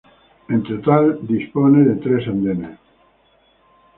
[0.53, 2.79] En total dispone de tres andenes.